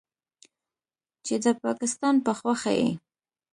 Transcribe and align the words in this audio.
چې 1.25 1.35
د 1.43 1.45
پکستان 1.61 2.15
په 2.25 2.31
خوښه 2.37 2.71
یې 2.79 2.89